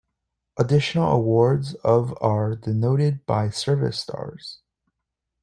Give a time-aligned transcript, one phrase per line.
[0.57, 4.61] Additional awards of are denoted by service stars.